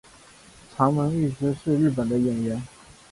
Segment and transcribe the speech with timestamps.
[0.73, 2.59] 长门裕之是日本的演员。